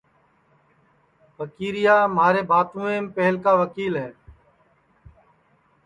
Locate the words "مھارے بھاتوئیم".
2.15-3.05